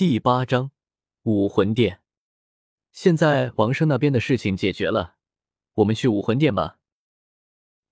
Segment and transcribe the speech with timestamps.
[0.00, 0.70] 第八章
[1.24, 2.00] 武魂殿。
[2.90, 5.16] 现在王生那边的事情解决了，
[5.74, 6.78] 我们去武魂殿吧。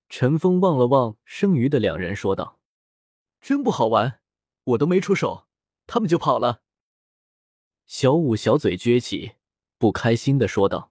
[0.08, 2.60] 陈峰望了望剩余的两人，说道
[3.42, 4.22] ：“真不好玩，
[4.64, 5.48] 我都没出手，
[5.86, 6.62] 他们就跑了。”
[7.84, 9.32] 小五小嘴撅起，
[9.76, 10.90] 不开心的说道：“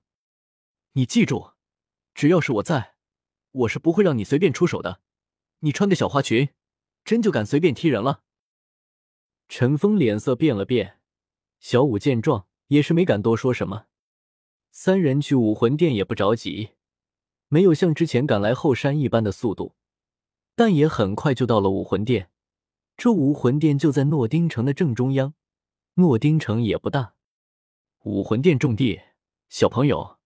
[0.94, 1.54] 你记住，
[2.14, 2.94] 只要是我在，
[3.52, 5.02] 我是不会让你随便出手的。
[5.62, 6.50] 你穿个小花裙，
[7.04, 8.22] 真就敢随便踢人了？”
[9.50, 10.96] 陈峰脸色变了变。
[11.60, 13.86] 小五见状，也是没敢多说什么。
[14.71, 16.70] 三人去武魂殿也不着急，
[17.47, 19.75] 没有像之前赶来后山一般的速度，
[20.56, 22.30] 但也很快就到了武魂殿。
[22.96, 25.33] 这武魂殿就在诺丁城的正中央。
[25.96, 27.16] 诺丁城也不大，
[28.04, 29.02] 武魂殿重地，
[29.50, 30.18] 小朋友，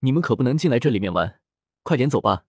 [0.00, 1.40] 你们可不能进来这里面玩，
[1.82, 2.44] 快点走吧。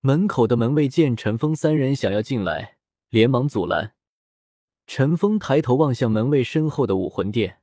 [0.00, 3.96] 门口的门卫见陈峰三人想要进来，连忙阻拦。
[4.92, 7.60] 陈峰抬头望向门卫身后的武魂殿。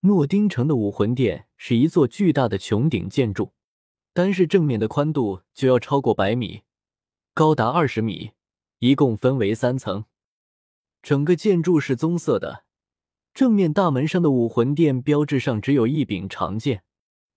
[0.00, 3.52] 诺丁城的武魂殿是一座巨大的穹顶建筑，
[4.12, 6.62] 单是正面的宽度就要超过百米，
[7.32, 8.32] 高达二十米，
[8.80, 10.06] 一共分为三层。
[11.00, 12.64] 整个建筑是棕色的，
[13.32, 16.82] 正面大门上的武魂殿标志上只有一柄长剑，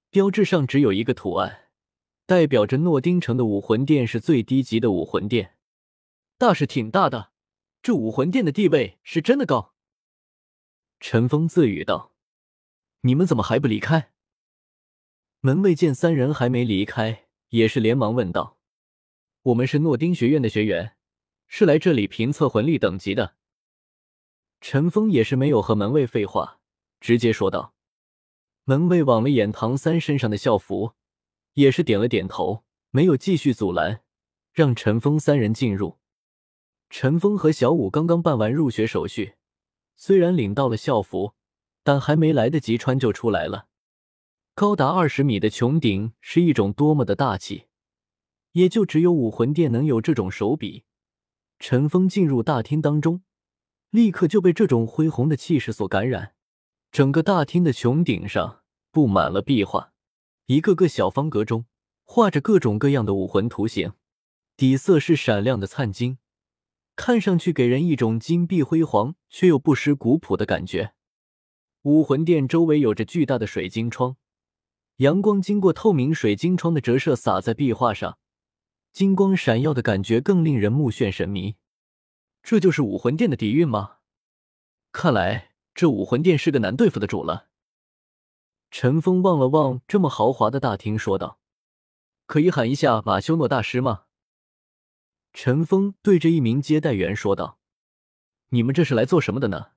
[0.10, 1.70] 标志上只有一个图案，
[2.26, 5.58] 代表着诺丁城的武魂殿是最低级的武魂殿。
[6.40, 7.35] 大是挺大的。
[7.86, 9.76] 这武魂殿的地位是真的高，
[11.00, 12.16] 陈峰自语道
[13.02, 14.12] ：“你们怎么还不离开？”
[15.42, 18.58] 门卫见三人还没离开，也是连忙问道
[19.44, 20.98] ：“我们是诺丁学院的学员，
[21.48, 23.36] 是来这里评测魂力等级的。”
[24.60, 26.60] 陈峰也是没有和门卫废话，
[27.00, 27.76] 直接说道。
[28.64, 30.94] 门卫望了眼唐三身上的校服，
[31.54, 34.02] 也是点了点头，没有继续阻拦，
[34.54, 36.00] 让陈峰三人进入。
[36.98, 39.34] 陈峰和小五刚刚办完入学手续，
[39.98, 41.34] 虽然领到了校服，
[41.84, 43.68] 但还没来得及穿就出来了。
[44.54, 47.66] 高达二十米的穹顶是一种多么的大气，
[48.54, 50.86] 也就只有武魂殿能有这种手笔。
[51.60, 53.24] 陈峰进入大厅当中，
[53.90, 56.36] 立刻就被这种恢宏的气势所感染。
[56.94, 58.62] 整个大厅的穹顶上
[58.92, 59.92] 布满了壁画，
[60.46, 61.66] 一个个小方格中
[62.06, 63.92] 画着各种各样的武魂图形，
[64.56, 66.20] 底色是闪亮的灿金。
[66.96, 70.94] 看上去给人一种金碧辉煌却又不失古朴的感觉。
[71.84, 74.18] 武魂殿周围有着巨大的水晶窗，
[74.98, 78.18] 阳光经过透明水晶窗的折射洒在壁画上，
[78.92, 81.56] 金光闪耀的感觉更令人目眩神迷。
[82.42, 83.98] 这就是武魂殿的底蕴吗？
[84.92, 87.50] 看来这武魂殿是个难对付的主了。
[88.72, 91.40] 陈峰望了望这么豪华的大厅，说道
[92.26, 94.05] ：“可以喊一下马修诺大师吗？”
[95.36, 97.60] 陈峰对着一名接待员说道
[98.52, 99.72] ：“你们这是来做什么的呢？”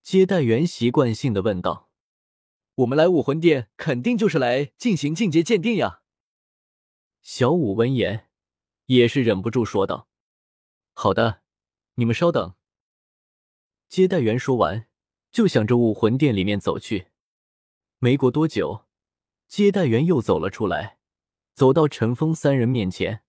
[0.00, 1.90] 接待员习惯性的问道
[2.76, 6.02] ：“我们来武魂殿，肯定就是来进行境界鉴定呀。”
[7.20, 8.28] 小五闻言
[8.86, 10.08] 也是忍不住说道
[10.94, 11.42] ：“好的，
[11.94, 12.54] 你们稍等。”
[13.90, 14.86] 接待员说完，
[15.32, 17.08] 就向着武魂殿里面走去。
[17.98, 18.86] 没过多久，
[19.48, 21.00] 接待员又走了出来，
[21.54, 23.24] 走到陈峰三人面前。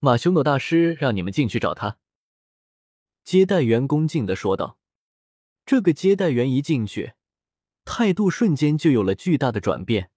[0.00, 1.98] 马修诺大师让你们进去找他。”
[3.24, 4.78] 接待员恭敬的说道。
[5.66, 7.12] 这个接待员一进去，
[7.84, 10.10] 态度瞬间就有了巨大的转变。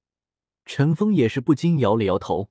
[0.65, 2.49] 陈峰也是不禁摇了摇头。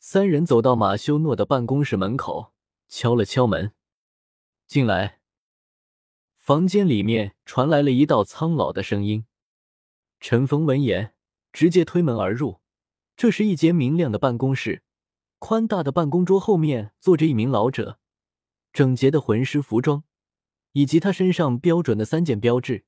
[0.00, 2.52] 三人走到马修诺的办公室门口，
[2.88, 3.72] 敲了敲门，
[4.66, 5.20] 进来。
[6.36, 9.26] 房间里面传来了一道苍老的声音。
[10.18, 11.14] 陈峰闻言，
[11.52, 12.60] 直接推门而入。
[13.16, 14.82] 这是一间明亮的办公室。
[15.40, 17.98] 宽大的办公桌后面坐着一名老者，
[18.74, 20.04] 整洁的魂师服装，
[20.72, 22.84] 以及他身上标准的三件标志，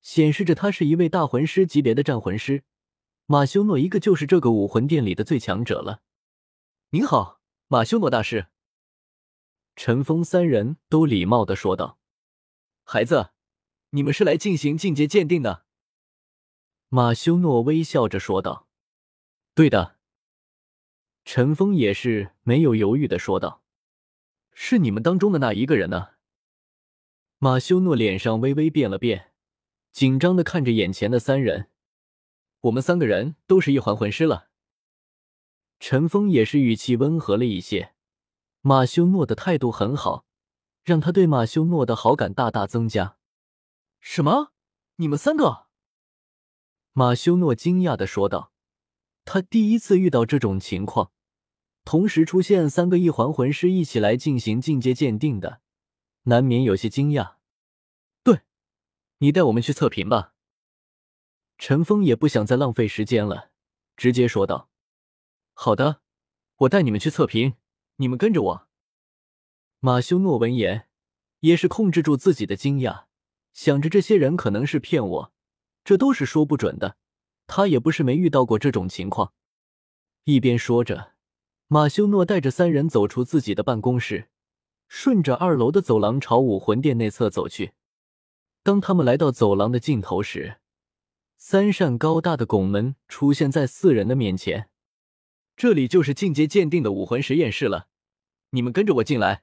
[0.00, 2.62] 显示着他是一位大魂师级别的战魂师。
[3.26, 6.00] 马修诺一个就是这个武魂殿里的最强者了。
[6.90, 8.46] 您好，马修诺大师。
[9.74, 11.98] 陈峰三人都礼貌的说道
[12.84, 13.30] ：“孩子，
[13.90, 15.66] 你们是来进行境界鉴定的？”
[16.88, 18.68] 马修诺微笑着说道
[19.54, 19.96] ：“对的。”
[21.30, 23.62] 陈峰也是没有犹豫的说道
[24.54, 26.12] ：“是你们当中的那一个人呢？”
[27.36, 29.32] 马修诺脸上微微变了变，
[29.92, 31.68] 紧张的看着眼前的三人
[32.62, 34.48] ：“我们三个人都是一环魂师了。”
[35.78, 37.92] 陈峰也是语气温和了一些。
[38.62, 40.24] 马修诺的态度很好，
[40.82, 43.18] 让他对马修诺的好感大大增加。
[44.00, 44.52] “什么？
[44.96, 45.66] 你们三个？”
[46.94, 48.54] 马修诺惊讶的说道
[49.26, 51.12] ：“他第一次遇到这种情况。”
[51.88, 55.62] 同时出现三个异环魂师一起来进行境界鉴定的，
[56.24, 57.36] 难免有些惊讶。
[58.22, 58.42] 对，
[59.20, 60.34] 你带我们去测评吧。
[61.56, 63.52] 陈峰也不想再浪费时间了，
[63.96, 64.68] 直接说道
[65.56, 66.02] ：“好的，
[66.56, 67.54] 我带你们去测评，
[67.96, 68.68] 你们跟着我。”
[69.80, 70.90] 马修诺闻言
[71.40, 73.04] 也是控制住自己的惊讶，
[73.54, 75.32] 想着这些人可能是骗我，
[75.82, 76.98] 这都是说不准的。
[77.46, 79.32] 他也不是没遇到过这种情况。
[80.24, 81.14] 一边说着，
[81.70, 84.30] 马修诺带着三人走出自己的办公室，
[84.88, 87.72] 顺着二楼的走廊朝武魂殿内侧走去。
[88.62, 90.60] 当他们来到走廊的尽头时，
[91.36, 94.70] 三扇高大的拱门出现在四人的面前。
[95.56, 97.88] 这里就是进阶鉴定的武魂实验室了，
[98.50, 99.42] 你们跟着我进来。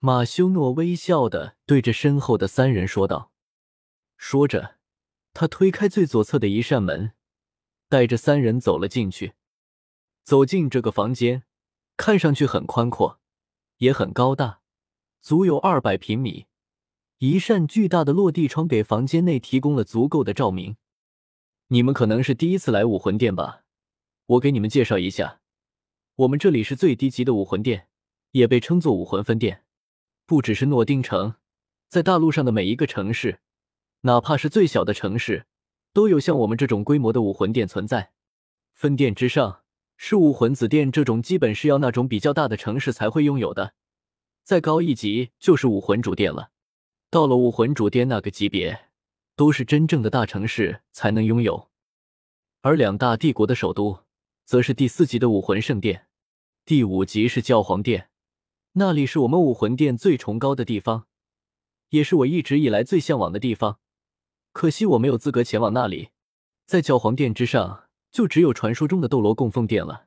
[0.00, 3.32] 马修诺微笑的对着身后的三人说道。
[4.18, 4.76] 说着，
[5.32, 7.12] 他推开最左侧的一扇门，
[7.88, 9.32] 带着三人走了进去。
[10.30, 11.42] 走进这个房间，
[11.96, 13.18] 看上去很宽阔，
[13.78, 14.60] 也很高大，
[15.20, 16.46] 足有二百平米。
[17.18, 20.76] 一扇巨大的落地窗给房间内提供了足够的照明。
[21.66, 23.64] 你们可能是第一次来武魂殿吧？
[24.26, 25.40] 我给你们介绍一下，
[26.14, 27.88] 我们这里是最低级的武魂殿，
[28.30, 29.64] 也被称作武魂分店。
[30.26, 31.34] 不只是诺丁城，
[31.88, 33.40] 在大陆上的每一个城市，
[34.02, 35.46] 哪怕是最小的城市，
[35.92, 38.12] 都有像我们这种规模的武魂殿存在。
[38.72, 39.62] 分店之上
[40.02, 43.74] 是武魂子殿，这种基本是要那种比较大的城市才会拥有的。
[44.42, 46.52] 再高一级就是武魂主殿了。
[47.10, 48.86] 到了武魂主殿那个级别，
[49.36, 51.68] 都是真正的大城市才能拥有，
[52.62, 54.06] 而两大帝国的首都，
[54.46, 56.06] 则是第四级的武魂圣殿，
[56.64, 58.08] 第五级是教皇殿，
[58.72, 61.08] 那里是我们武魂殿最崇高的地方，
[61.90, 63.78] 也是我一直以来最向往的地方。
[64.52, 66.08] 可惜我没有资格前往那里。
[66.64, 70.06] 在教皇殿之上，就只有传说中的斗罗供奉殿了，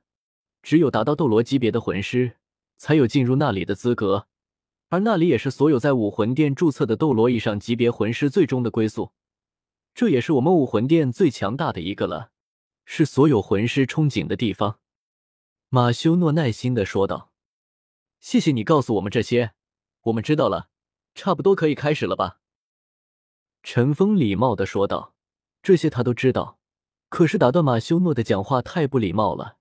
[0.62, 2.38] 只有达到斗罗级别的魂师，
[2.78, 4.28] 才有进入那里的资格。
[4.90, 9.12] 而那里也是所有在武魂殿注册的斗罗以上级别魂师最终的归宿，
[9.96, 12.32] 这也是我们武魂殿最强大的一个了，
[12.86, 14.80] 是所有魂师憧憬的地方。
[15.70, 17.32] 马修诺耐心的说道
[18.22, 19.54] ：“谢谢你告诉我们这些，
[20.04, 20.70] 我们知道了，
[21.16, 22.40] 差不多可以开始了吧？”
[23.64, 25.16] 陈峰礼貌的说道
[25.64, 26.60] ：“这些他都知道，
[27.14, 29.58] 可是打断马修诺的讲话太不礼貌了，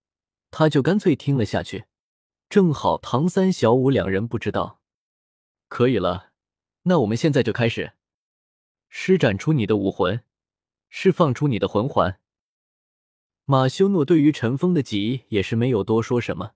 [0.50, 1.84] 他就干脆听了下去。
[2.48, 4.80] 正好唐三、小五两人不知道。”
[5.68, 6.30] 可以了，
[6.84, 7.92] 那我们现在就开始，
[8.88, 10.24] 施展出你的武魂，
[10.88, 12.18] 释放出你的魂环。
[13.44, 16.52] 马修诺对于陈峰的急也是没有多说什么，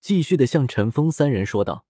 [0.00, 1.84] 继续的向陈峰三人说道：“